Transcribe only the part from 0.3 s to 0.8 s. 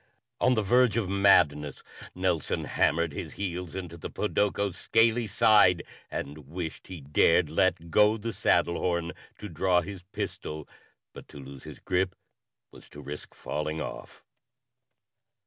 _On the